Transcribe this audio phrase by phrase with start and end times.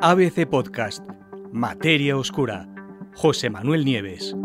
[0.00, 1.02] ABC Podcast,
[1.52, 2.68] Materia Oscura,
[3.16, 4.36] José Manuel Nieves.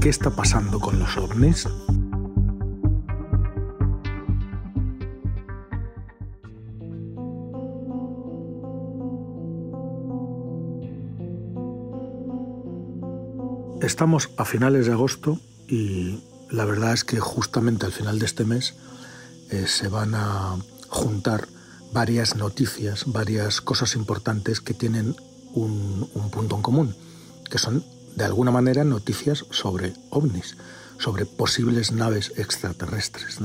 [0.00, 1.66] ¿Qué está pasando con los ovnis?
[13.82, 18.44] Estamos a finales de agosto y la verdad es que justamente al final de este
[18.44, 18.76] mes
[19.50, 20.56] eh, se van a
[20.88, 21.48] juntar
[21.92, 25.16] varias noticias, varias cosas importantes que tienen
[25.54, 26.96] un, punto en común,
[27.50, 30.56] que son de alguna manera noticias sobre ovnis,
[30.98, 33.38] sobre posibles naves extraterrestres.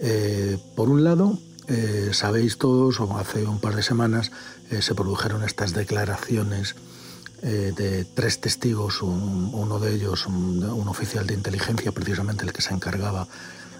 [0.00, 1.38] Eh, por un lado,
[1.68, 4.30] eh, sabéis todos, o hace un par de semanas
[4.80, 6.76] se produjeron estas declaraciones
[7.42, 13.26] de tres testigos, uno de ellos, un, oficial de inteligencia, precisamente el que se encargaba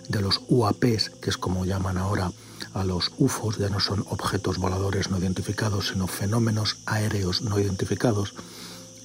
[0.09, 2.33] de los UAPs, que es como llaman ahora
[2.75, 8.35] a los UFOs, ya no son objetos voladores no identificados, sino fenómenos aéreos no identificados,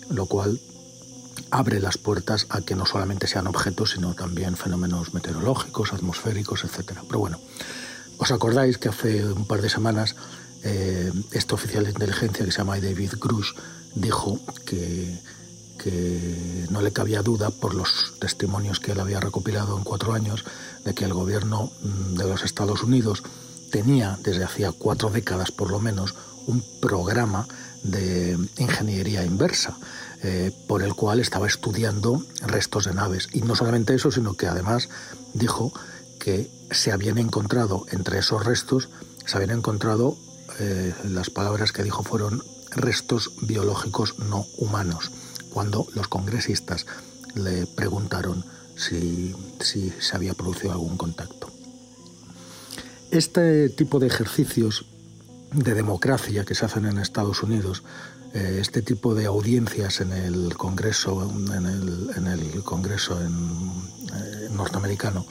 [0.10, 0.60] lo cual
[1.52, 7.00] abre las puertas a que no solamente sean objetos, sino también fenómenos meteorológicos, atmosféricos, etc.
[7.08, 7.40] Pero bueno,
[8.18, 10.16] ¿os acordáis que hace un par de semanas
[10.64, 13.54] eh, este oficial de inteligencia que se llama David Grush
[13.96, 15.20] dijo que,
[15.78, 20.44] que no le cabía duda por los testimonios que él había recopilado en cuatro años
[20.84, 23.24] de que el gobierno mm, de los Estados Unidos
[23.72, 26.16] tenía desde hacía cuatro décadas por lo menos
[26.48, 27.48] un programa
[27.84, 29.78] de ingeniería inversa
[30.24, 33.30] eh, por el cual estaba estudiando restos de naves.
[33.34, 34.90] Y no solamente eso, sino que además
[35.34, 35.72] dijo
[36.20, 38.90] que se habían encontrado entre esos restos,
[39.26, 40.18] se habían encontrado,
[40.60, 45.12] eh, las palabras que dijo fueron restos biológicos no humanos,
[45.58, 46.86] cuando los congresistas
[47.34, 51.50] le preguntaron si, se había producido algún contacto.
[53.10, 54.86] Este tipo de ejercicios
[55.52, 57.82] de democracia que se hacen en Estados Unidos,
[58.36, 63.28] eh, este tipo de audiencias en el Congreso, en el, Congreso eh,
[64.52, 65.26] norteamericano,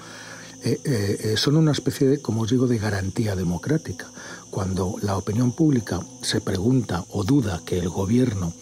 [0.65, 4.10] eh, son una especie de, como os digo, de garantía democrática.
[4.50, 8.53] Cuando la opinión pública se pregunta o duda que el gobierno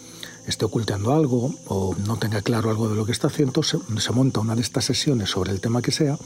[0.47, 3.77] esté ocultando algo o no tenga claro algo de lo que está haciendo, se,
[4.13, 6.17] monta una de estas sesiones sobre el tema que sea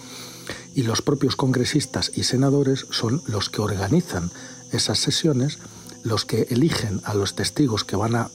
[0.76, 4.32] y los propios congresistas y senadores son los que organizan
[4.72, 5.60] esas sesiones,
[6.04, 8.30] los que eligen a los testigos que van a,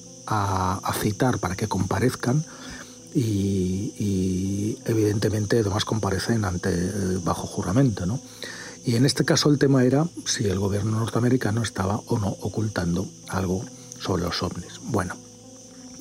[1.00, 2.44] citar para que comparezcan
[3.14, 8.20] y, evidentemente además comparecen ante eh, bajo juramento, ¿no?
[8.84, 13.08] Y en este caso el tema era si el gobierno norteamericano estaba o no ocultando
[13.28, 13.64] algo
[13.98, 14.80] sobre los ovnis.
[14.82, 15.16] Bueno,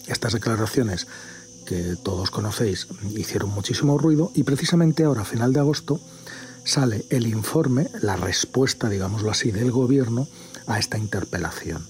[0.08, 1.08] estas declaraciones
[1.66, 6.00] que todos conocéis hicieron muchísimo ruido y precisamente ahora, a final de agosto,
[6.66, 10.28] sale el informe, la respuesta, digámoslo así, del gobierno
[10.68, 11.86] a esta interpelación.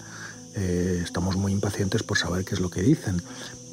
[0.56, 3.22] Eh, estamos muy impacientes por saber qué es lo que dicen.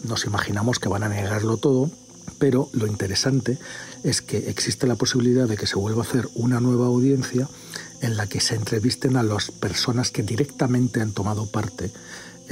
[0.05, 1.91] Nos imaginamos que van a negarlo todo,
[2.39, 3.59] pero lo interesante
[4.03, 7.49] es que existe la posibilidad de que se vuelva a hacer una nueva audiencia
[8.01, 11.91] en la que se entrevisten a las personas que directamente han tomado parte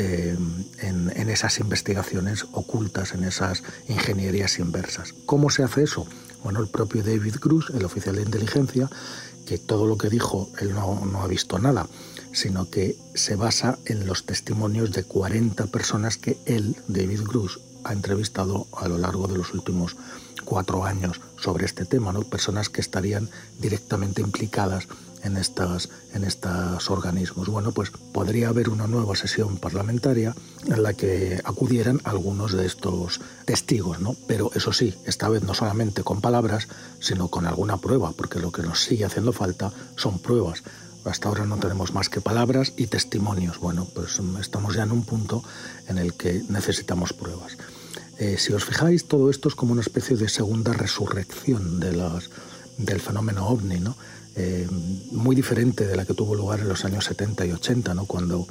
[0.01, 0.37] eh,
[0.79, 5.13] en, esas investigaciones ocultas, en esas ingenierías inversas.
[5.27, 6.07] ¿Cómo se hace eso?
[6.45, 8.89] Bueno, el propio David Cruz, el oficial de inteligencia,
[9.45, 11.89] que todo lo que dijo él no, no ha visto nada,
[12.33, 17.93] sino que se basa en los testimonios de 40 personas que él, David Cruz, ha
[17.93, 19.97] entrevistado a lo largo de los últimos
[20.45, 22.23] cuatro años sobre este tema, ¿no?
[22.23, 23.29] personas que estarían
[23.59, 24.87] directamente implicadas
[25.23, 27.49] en, estas, en estos organismos.
[27.49, 30.35] Bueno, pues podría haber una nueva sesión parlamentaria
[30.67, 34.15] en la que acudieran algunos de estos testigos, ¿no?
[34.27, 36.69] Pero eso sí, esta vez no solamente con palabras,
[37.01, 40.63] sino con alguna prueba, porque lo que nos sigue haciendo falta son pruebas.
[41.05, 43.59] Hasta ahora no tenemos más que palabras y testimonios.
[43.59, 45.43] Bueno, pues estamos ya en un punto
[45.87, 47.57] en el que necesitamos pruebas.
[48.19, 52.31] Eh, si os fijáis, todo esto es como una especie de segunda resurrección de los,
[52.77, 53.97] del fenómeno ovni, ¿no?
[54.41, 54.69] Eh,
[55.11, 58.07] muy diferente de la que tuvo lugar en los años 70 y 80, ¿no?
[58.07, 58.47] cuando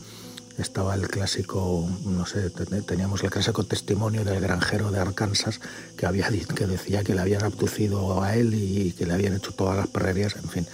[0.57, 5.61] estaba el clásico, no sé, teníamos el clásico testimonio del granjero de Arkansas
[5.95, 9.53] que, había, que decía que le habían abducido a él y que le habían hecho
[9.53, 10.67] todas las perrerías, en fin,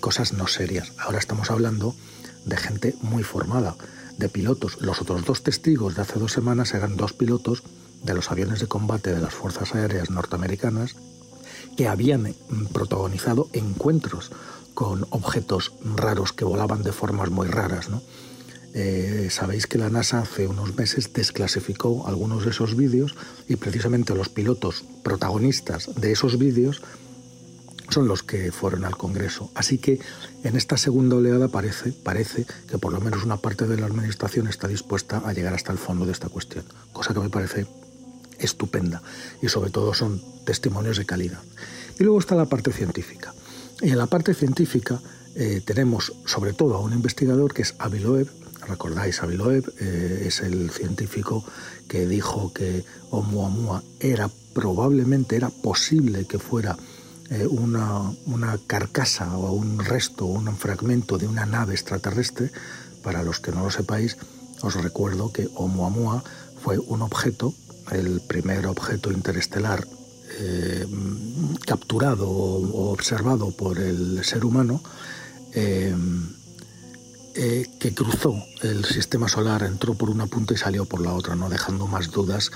[0.00, 0.92] cosas no serias.
[0.96, 1.96] Ahora estamos hablando
[2.44, 3.74] de gente muy formada,
[4.16, 4.80] de pilotos.
[4.80, 7.64] Los otros dos testigos de hace dos semanas eran dos pilotos
[8.04, 10.94] de los aviones de combate de las Fuerzas Aéreas norteamericanas
[11.76, 12.34] que habían
[12.72, 14.30] protagonizado encuentros
[14.74, 17.88] con objetos raros que volaban de formas muy raras.
[17.88, 18.02] ¿no?
[18.74, 23.14] Eh, sabéis que la NASA hace unos meses desclasificó algunos de esos vídeos
[23.48, 26.80] y precisamente los pilotos protagonistas de esos vídeos
[27.90, 29.50] son los que fueron al Congreso.
[29.54, 30.00] Así que
[30.44, 34.48] en esta segunda oleada parece, parece que por lo menos una parte de la Administración
[34.48, 37.66] está dispuesta a llegar hasta el fondo de esta cuestión, cosa que me parece
[38.46, 39.02] estupenda
[39.40, 41.40] y sobre todo son testimonios de calidad.
[41.98, 43.34] Y luego está la parte científica.
[43.80, 45.00] Y en la parte científica
[45.34, 48.28] eh, tenemos sobre todo a un investigador que es Aviloev.
[48.68, 51.44] Recordáis, Aviloev eh, es el científico
[51.88, 56.76] que dijo que Oumuamua era probablemente, era posible que fuera
[57.30, 62.50] eh, una, una, carcasa o un resto, un fragmento de una nave extraterrestre.
[63.02, 64.16] Para los que no lo sepáis,
[64.62, 66.22] os recuerdo que Oumuamua
[66.62, 67.52] fue un objeto,
[67.90, 69.86] el primer objeto interestelar
[70.38, 70.86] eh,
[71.66, 74.82] capturado o observado por el ser humano,
[75.52, 75.94] eh,
[77.34, 81.36] eh, que cruzó el sistema solar, entró por una punta y salió por la otra,
[81.36, 82.50] no dejando más dudas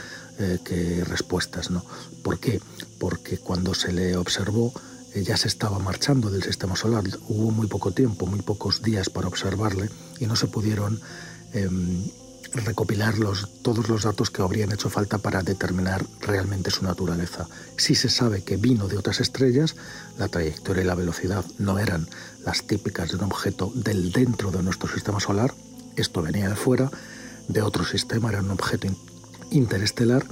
[0.64, 1.70] que respuestas.
[1.70, 1.84] ¿no?
[2.22, 2.60] ¿Por qué?
[2.98, 4.72] Porque cuando se le observó
[5.14, 9.28] ya se estaba marchando del sistema solar, hubo muy poco tiempo, muy pocos días para
[9.28, 9.88] observarle
[10.20, 11.00] y no se pudieron
[12.64, 13.14] recopilar
[13.62, 17.46] todos los datos que habrían hecho falta para determinar realmente su naturaleza.
[17.76, 19.76] Si se sabe que vino de otras estrellas,
[20.18, 22.08] la trayectoria y la velocidad no eran
[22.44, 25.52] las típicas de un objeto del dentro de nuestro sistema solar,
[25.96, 26.90] esto venía de fuera,
[27.48, 28.88] de otro sistema, era un objeto
[29.50, 30.26] interestelar,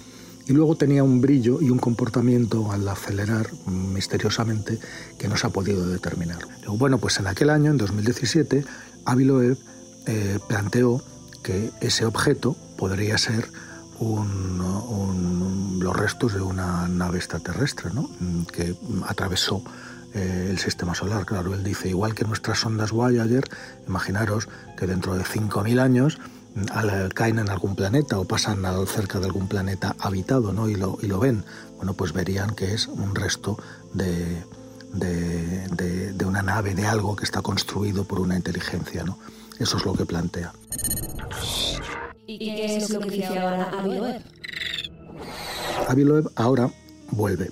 [0.46, 4.78] y luego tenía un brillo y un comportamiento al acelerar misteriosamente
[5.18, 6.46] que no se ha podido determinar.
[6.68, 8.64] Bueno, pues en aquel año, en 2017,
[9.06, 9.56] Aviloev
[10.06, 11.02] eh, planteó
[11.44, 13.48] que ese objeto podría ser
[15.78, 18.10] los restos de una nave extraterrestre ¿no?
[18.52, 18.74] que
[19.06, 19.62] atravesó
[20.14, 21.24] eh, el sistema solar.
[21.24, 23.44] Claro, él dice, igual que nuestras sondas Voyager,
[23.86, 26.18] imaginaros que dentro de 5.000 años
[27.14, 30.68] caen en algún planeta o pasan cerca de algún planeta habitado ¿no?
[30.68, 31.44] y, lo, y lo ven,
[31.76, 33.58] bueno, pues verían que es un resto
[33.92, 34.42] de,
[34.92, 39.04] de, de, una nave, de algo que está construido por una inteligencia.
[39.04, 39.18] ¿no?
[39.58, 40.52] Eso es lo que plantea.
[42.26, 44.22] ¿Y qué es lo que dice ahora Aviloev?
[45.88, 46.70] Aviloev ahora
[47.10, 47.50] vuelve,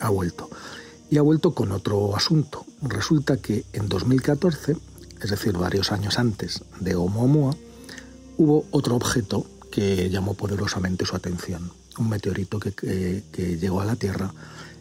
[0.00, 0.50] ha vuelto.
[1.10, 2.66] Y ha vuelto con otro asunto.
[2.82, 4.76] Resulta que en 2014,
[5.22, 7.56] es decir, varios años antes de Oumuamua,
[8.36, 11.70] hubo otro objeto que llamó poderosamente su atención.
[11.98, 14.32] Un meteorito que, que, llegó a la Tierra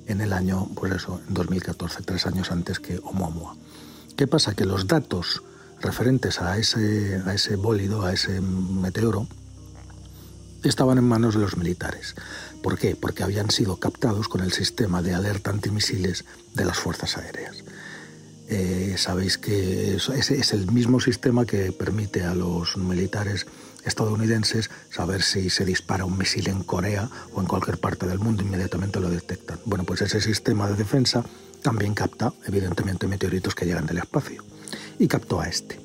[0.06, 3.56] en el año, pues eso, en 2014, tres años antes que Oumuamua.
[4.16, 4.54] ¿Qué pasa?
[4.54, 5.44] Que los datos
[5.82, 9.28] referentes a ese, a ese bólido, a ese meteoro,
[10.64, 12.16] estaban en manos de los militares.
[12.62, 12.96] ¿Por qué?
[12.96, 17.64] Porque habían sido captados con el sistema de alerta antimisiles de las fuerzas aéreas.
[18.50, 23.46] Eh, sabéis que ese es el mismo sistema que permite a los militares
[23.84, 28.44] estadounidenses saber si se dispara un misil en Corea o en cualquier parte del mundo,
[28.44, 29.60] inmediatamente lo detectan.
[29.66, 31.24] Bueno, pues ese sistema de defensa
[31.62, 34.44] también capta, evidentemente, meteoritos que llegan del espacio
[35.00, 35.80] y captó a este.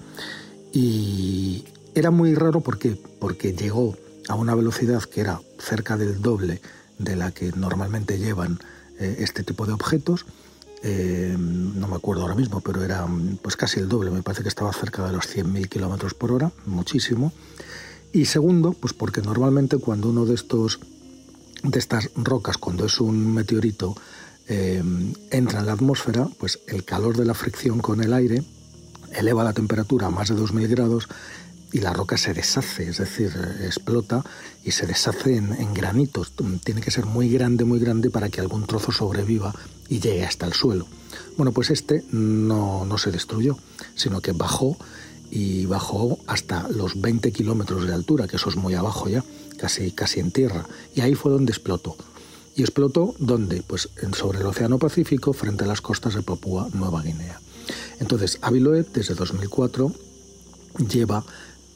[0.73, 1.65] Y
[1.95, 3.97] era muy raro porque, porque llegó
[4.29, 6.61] a una velocidad que era cerca del doble
[6.99, 8.59] de la que normalmente llevan
[8.99, 10.25] eh, este tipo de objetos.
[10.83, 13.07] Eh, no me acuerdo ahora mismo, pero era
[13.41, 16.51] pues casi el doble, me parece que estaba cerca de los 100.000 kilómetros por hora,
[16.67, 17.33] muchísimo.
[18.13, 20.81] Y segundo, pues porque normalmente cuando uno de estos
[21.63, 23.97] de estas rocas, cuando es un meteorito,
[24.49, 24.83] eh,
[25.31, 28.43] entra en la atmósfera, pues el calor de la fricción con el aire
[29.15, 31.09] eleva la temperatura a más de 2.000 grados
[31.73, 34.23] y la roca se deshace, es decir, explota
[34.63, 36.33] y se deshace en, granitos.
[36.63, 39.55] Tiene que ser muy grande, muy grande para que algún trozo sobreviva
[39.89, 40.87] y llegue hasta el suelo.
[41.37, 43.57] Bueno, pues este no, no se destruyó,
[43.95, 44.77] sino que bajó
[45.31, 49.25] y bajó hasta los 20 kilómetros de altura, que eso es muy abajo ya,
[49.57, 50.67] casi, casi en tierra.
[50.95, 51.97] Y ahí fue donde explotó.
[52.55, 53.63] ¿Y explotó dónde?
[53.67, 57.41] Pues sobre el Océano Pacífico, frente a las costas de Papúa Nueva Guinea.
[58.03, 59.93] Entonces, Aviloev desde 2004
[60.91, 61.25] lleva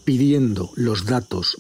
[0.05, 1.57] pidiendo los datos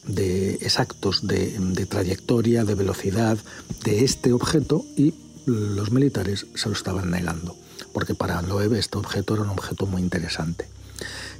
[0.60, 3.38] exactos de, trayectoria, de velocidad
[3.84, 5.14] de este objeto y
[5.46, 7.54] los militares se lo estaban negando,
[7.92, 10.66] porque para Loeb este objeto era un objeto muy interesante.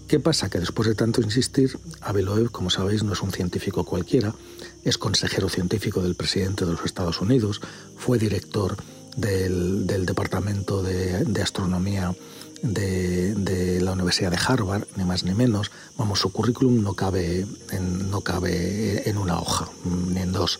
[0.06, 0.48] ¿Qué pasa?
[0.48, 4.36] Que después de tanto insistir, Aviloev, como sabéis, no es un científico cualquiera,
[4.84, 7.60] es consejero científico del presidente de los Estados Unidos,
[7.96, 8.76] fue director
[9.16, 12.14] del, Departamento de Astronomía
[12.62, 15.70] de, la Universidad de Harvard, ni más ni menos.
[15.96, 20.58] Vamos, su currículum no cabe en, no cabe en una hoja, ni en dos.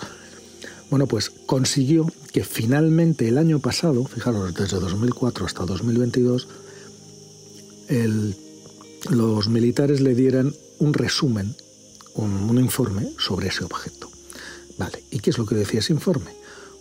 [0.91, 6.49] Bueno, pues consiguió que finalmente el año pasado, fijaros, desde 2004 hasta 2022,
[9.11, 11.57] los militares le dieran un resumen,
[12.15, 14.11] un, un informe sobre ese objeto.
[14.79, 16.35] Vale, ¿y qué es lo que decía ese informe?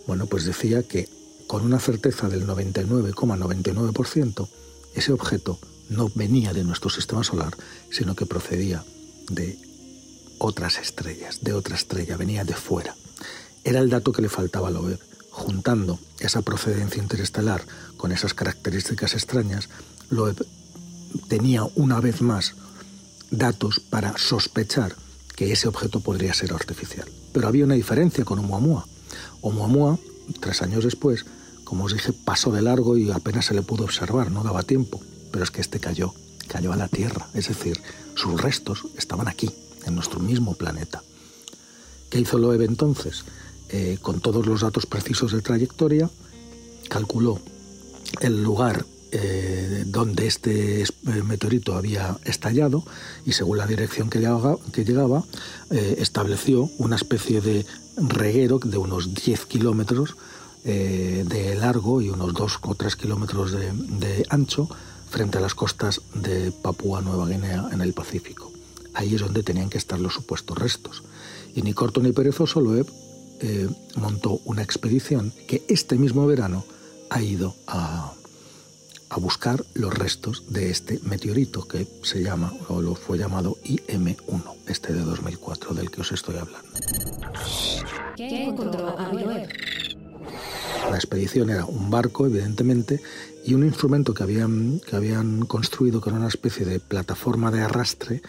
[0.06, 1.08] Bueno, pues decía que
[1.46, 4.48] con una certeza del 99,99%,
[4.96, 7.56] ese objeto no venía de nuestro sistema solar,
[7.90, 8.84] sino que procedía
[9.30, 9.58] de
[10.38, 12.96] otras estrellas, de otra estrella, venía de fuera.
[13.62, 14.98] Era el dato que le faltaba a Loeb.
[15.30, 17.62] Juntando esa procedencia interestelar
[17.98, 19.68] con esas características extrañas,
[20.08, 20.46] Loeb
[21.28, 22.54] tenía una vez más
[23.30, 24.96] datos para sospechar
[25.34, 27.06] que ese objeto podría ser artificial.
[27.32, 28.86] Pero había una diferencia con Oumuamua.
[29.42, 29.98] Oumuamua,
[30.40, 31.26] tres años después,
[31.66, 35.00] como os dije, pasó de largo y apenas se le pudo observar, no daba tiempo.
[35.32, 36.14] Pero es que este cayó,
[36.46, 37.82] cayó a la Tierra, es decir,
[38.14, 39.50] sus restos estaban aquí,
[39.84, 41.02] en nuestro mismo planeta.
[42.08, 43.24] ¿Qué hizo Loeb entonces?
[43.68, 46.08] Eh, con todos los datos precisos de trayectoria,
[46.88, 47.40] calculó
[48.20, 50.86] el lugar eh, donde este eh,
[51.24, 52.84] meteorito había estallado
[53.24, 55.24] y según la dirección que llegaba, llegaba
[55.70, 60.16] estableció una especie de reguero de unos 10 kilómetros
[60.66, 64.68] de largo y unos 2 o 3 kilómetros de, ancho
[65.08, 68.52] frente a las costas de Papúa Nueva Guinea en el Pacífico.
[68.92, 71.04] Ahí es donde tenían que estar los supuestos restos.
[71.54, 72.86] Y ni corto ni perezoso Loeb
[73.40, 76.64] eh, montó una expedición que este mismo verano
[77.10, 78.12] ha ido a,
[79.10, 84.42] a, buscar los restos de este meteorito que se llama, o lo fue llamado IM-1,
[84.66, 86.68] este de 2004 del que os estoy hablando.
[88.16, 88.96] ¿Qué encontró
[90.90, 93.00] La expedición era un barco, evidentemente,
[93.44, 98.22] y un instrumento que habían, que habían construido con una especie de plataforma de arrastre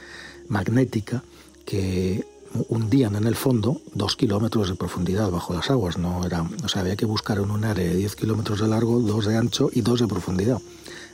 [0.48, 1.24] magnética
[1.66, 2.26] que
[2.70, 5.98] hundían en el fondo dos kilómetros de profundidad bajo las aguas.
[5.98, 9.00] No era, o sea, había que buscar en un área de 10 kilómetros de largo,
[9.00, 10.60] dos de ancho y dos de profundidad.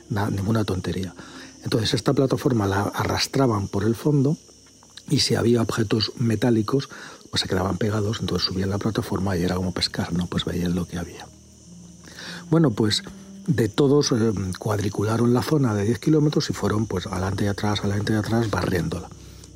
[0.08, 1.14] ninguna tontería.
[1.62, 4.36] Entonces esta plataforma la arrastraban por el fondo
[5.08, 6.88] y si había objetos metálicos,
[7.30, 10.26] pues se quedaban pegados, entonces subían la plataforma y era como pescar, ¿no?
[10.26, 11.26] Pues veían lo que había.
[12.54, 13.02] Bueno, pues
[13.48, 17.80] de todos eh, cuadricularon la zona de 10 kilómetros y fueron pues adelante y atrás,
[17.80, 19.08] adelante y atrás, barriéndola.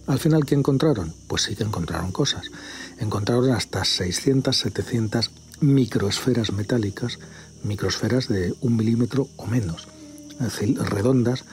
[0.09, 1.15] Al final, ¿qué encontraron?
[1.29, 2.51] Pues sí que encontraron cosas.
[2.99, 7.21] Encontraron hasta 600, 700 microesferas metálicas,
[7.63, 9.87] microesferas de un milímetro o menos,
[10.33, 11.45] es decir, redondas.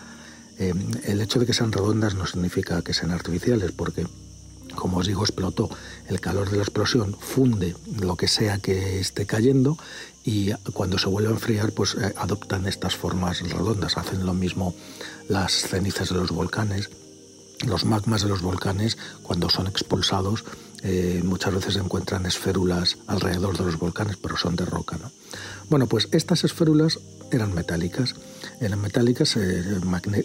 [0.57, 0.73] Eh,
[1.03, 4.07] el hecho de que sean redondas no significa que sean artificiales, porque,
[4.75, 5.69] como os digo, explotó.
[6.07, 9.77] El calor de la explosión funde lo que sea que esté cayendo
[10.23, 13.97] y cuando se vuelve a enfriar, pues eh, adoptan estas formas redondas.
[13.97, 14.75] Hacen lo mismo
[15.27, 16.89] las cenizas de los volcanes
[17.65, 20.43] los magmas de los volcanes, cuando son expulsados,
[20.83, 24.97] eh, muchas veces se encuentran esférulas alrededor de los volcanes, pero son de roca.
[24.97, 25.11] ¿no?
[25.69, 26.99] Bueno, pues estas esférulas
[27.31, 28.15] eran metálicas.
[28.61, 29.63] Eran metálicas, eh,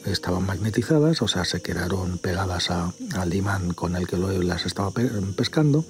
[0.07, 4.93] estaban magnetizadas, o sea, se quedaron pegadas al imán con el que las estaba
[5.37, 5.85] pescando.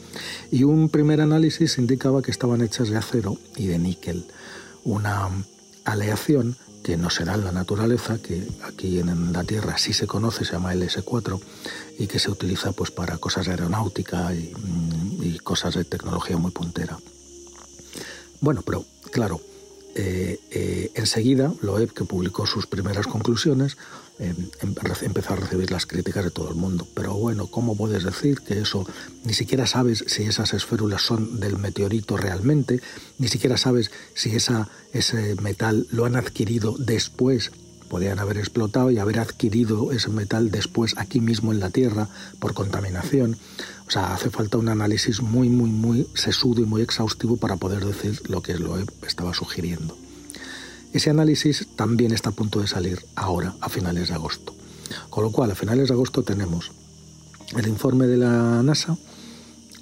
[0.50, 4.26] Y un primer análisis indicaba que estaban hechas de acero y de níquel.
[4.84, 5.28] Una
[5.84, 10.52] aleación que no será la naturaleza, que aquí en la Tierra sí se conoce, se
[10.52, 11.40] llama LS4,
[11.98, 16.36] y que se utiliza pues, para cosas de aeronáutica y, mm, y cosas de tecnología
[16.36, 16.98] muy puntera.
[18.40, 19.40] Bueno, pero claro,
[19.94, 23.76] eh, eh, enseguida Loeb, que publicó sus primeras conclusiones,
[24.18, 26.86] em, em, empezó a recibir las críticas de todo el mundo.
[26.94, 28.86] Pero bueno, ¿cómo puedes decir que eso
[29.24, 32.80] ni siquiera sabes si esas esférulas son del meteorito realmente?
[33.18, 37.50] Ni siquiera sabes si ese metal lo han adquirido después
[37.90, 42.54] podían haber explotado y haber adquirido ese metal después aquí mismo en la Tierra por
[42.54, 43.36] contaminación.
[43.88, 47.84] O sea, hace falta un análisis muy, muy, muy sesudo y muy exhaustivo para poder
[47.84, 49.98] decir lo que lo estaba sugiriendo.
[50.92, 54.54] Ese análisis también está a punto de salir ahora, a finales de agosto.
[55.10, 56.70] Con lo cual, a finales de agosto tenemos
[57.56, 58.96] el informe de la NASA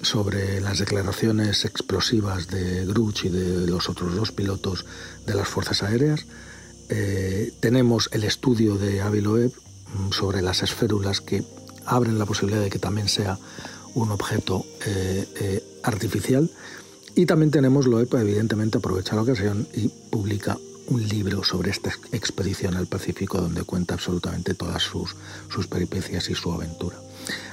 [0.01, 4.85] sobre las declaraciones explosivas de Gruch y de los otros dos pilotos
[5.27, 6.25] de las Fuerzas Aéreas,
[6.89, 11.43] eh, tenemos el estudio de Avi Loeb mm, sobre las esférulas que
[11.85, 13.37] abren la posibilidad de que también sea
[13.93, 16.49] un objeto eh, eh, artificial.
[17.15, 22.75] Y también tenemos Loeb, evidentemente, aprovecha la ocasión y publica un libro sobre esta expedición
[22.75, 25.15] al Pacífico donde cuenta absolutamente todas sus,
[25.49, 26.97] sus peripecias y su aventura.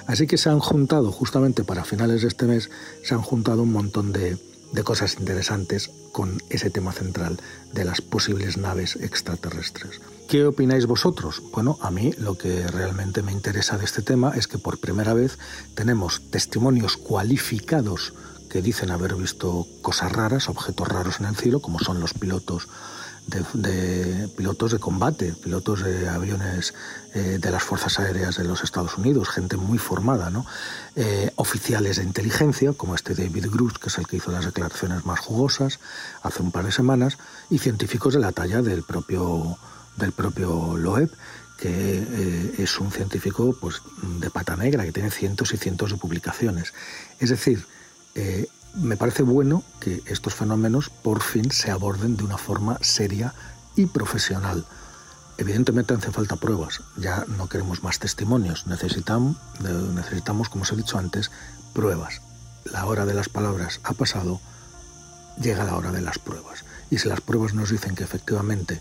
[0.07, 2.71] Así que se han juntado, justamente para finales de este mes,
[3.03, 4.39] se han juntado un montón de,
[4.73, 7.39] de cosas interesantes con ese tema central
[7.73, 10.01] de las posibles naves extraterrestres.
[10.29, 11.43] ¿Qué opináis vosotros?
[11.53, 15.15] Bueno, a mí lo que realmente me interesa de este tema es que por primera
[15.15, 15.39] vez
[15.75, 18.13] tenemos testimonios cualificados
[18.51, 22.69] que dicen haber visto cosas raras, objetos raros en el cielo, como son los pilotos
[23.27, 26.75] de, pilotos de combate, pilotos de aviones
[27.15, 30.47] eh, de las Fuerzas Aéreas de los Estados Unidos, gente muy formada, ¿no?
[30.95, 35.05] Eh, oficiales de inteligencia, como este David Grush, que es el que hizo las declaraciones
[35.05, 35.81] más jugosas
[36.23, 37.19] hace un par de semanas,
[37.51, 39.59] y científicos de la talla del propio,
[39.97, 41.11] del propio Loeb,
[41.59, 43.83] que eh, es un científico pues,
[44.21, 46.75] de pata negra, que tiene cientos y cientos de publicaciones.
[47.19, 47.67] Es decir,
[48.77, 53.35] me parece bueno que estos fenómenos por fin se aborden de una forma seria
[53.75, 54.65] y profesional.
[55.39, 59.37] Evidentemente hace falta pruebas, ya no queremos más testimonios, necesitamos,
[59.95, 61.31] necesitamos, como os he dicho antes,
[61.75, 62.23] pruebas.
[62.65, 64.41] La hora de las palabras ha pasado,
[65.41, 66.65] llega la hora de las pruebas.
[66.91, 68.81] Y si las pruebas nos dicen que efectivamente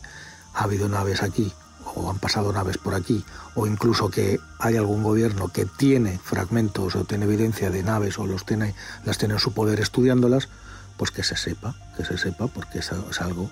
[0.54, 1.54] ha habido naves aquí
[1.94, 3.24] o han pasado naves por aquí,
[3.54, 8.26] o incluso que hay algún gobierno que tiene fragmentos o tiene evidencia de naves o
[8.26, 8.76] los tiene,
[9.06, 10.50] las tiene en su poder estudiándolas,
[10.98, 13.50] pues que se sepa, que se sepa, porque es algo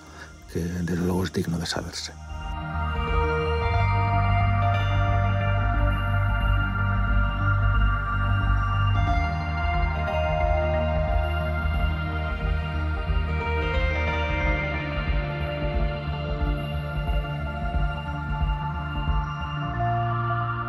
[0.52, 2.14] que desde luego es digno de saberse.